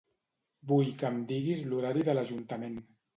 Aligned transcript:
Vull 0.71 0.87
que 1.01 1.05
em 1.15 1.19
diguis 1.31 1.61
l'horari 1.73 2.07
de 2.09 2.17
l'Ajuntament. 2.17 2.81